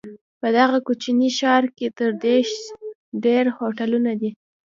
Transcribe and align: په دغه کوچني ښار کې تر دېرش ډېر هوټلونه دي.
په 0.41 0.47
دغه 0.57 0.77
کوچني 0.87 1.29
ښار 1.37 1.63
کې 1.77 1.87
تر 1.97 2.09
دېرش 2.23 2.51
ډېر 3.25 3.45
هوټلونه 3.57 4.11
دي. 4.21 4.31